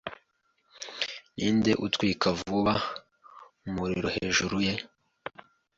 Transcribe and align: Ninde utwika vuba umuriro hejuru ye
Ninde 1.35 1.71
utwika 1.85 2.27
vuba 2.39 2.73
umuriro 3.67 4.09
hejuru 4.17 4.57
ye 4.67 4.73